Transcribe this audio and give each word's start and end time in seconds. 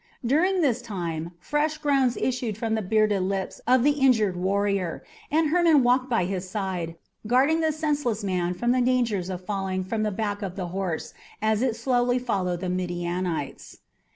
During 0.25 0.61
this 0.61 0.81
time 0.81 1.33
fresh 1.39 1.77
groans 1.77 2.17
issued 2.17 2.57
from 2.57 2.73
the 2.73 2.81
bearded 2.81 3.21
lips 3.21 3.61
of 3.67 3.83
the 3.83 3.91
injured 3.91 4.35
warrior, 4.35 5.03
and 5.29 5.49
Hermon 5.51 5.83
walked 5.83 6.09
by 6.09 6.25
his 6.25 6.49
side, 6.49 6.95
guarding 7.27 7.59
the 7.59 7.71
senseless 7.71 8.23
man 8.23 8.55
from 8.55 8.71
the 8.71 8.81
danger 8.81 9.19
of 9.19 9.45
falling 9.45 9.83
from 9.83 10.01
the 10.01 10.09
back 10.09 10.41
of 10.41 10.55
the 10.55 10.69
horse 10.69 11.13
as 11.39 11.61
it 11.61 11.75
slowly 11.75 12.17
followed 12.17 12.61
the 12.61 12.67
Midianite's. 12.69 13.77